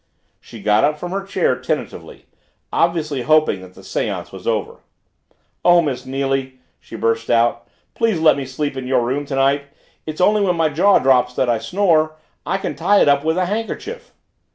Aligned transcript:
She 0.39 0.63
got 0.63 0.83
up 0.83 0.97
from 0.97 1.11
her 1.11 1.23
chair 1.23 1.55
tentatively, 1.55 2.25
obviously 2.73 3.21
hoping 3.21 3.61
that 3.61 3.75
the 3.75 3.83
seance 3.83 4.31
was 4.31 4.47
over. 4.47 4.77
"Oh, 5.63 5.83
Miss 5.83 6.07
Neily," 6.07 6.53
she 6.79 6.95
burst 6.95 7.29
out. 7.29 7.67
"Please 7.93 8.19
let 8.19 8.35
me 8.35 8.45
sleep 8.47 8.75
in 8.75 8.87
your 8.87 9.01
room 9.03 9.27
tonight! 9.27 9.65
It's 10.07 10.19
only 10.19 10.41
when 10.41 10.55
my 10.55 10.69
jaw 10.69 10.97
drops 10.97 11.35
that 11.35 11.49
I 11.51 11.59
snore 11.59 12.15
I 12.47 12.57
can 12.57 12.73
tie 12.75 12.99
it 12.99 13.07
up 13.09 13.23
with 13.23 13.37
a 13.37 13.45
handkerchief!" 13.45 14.11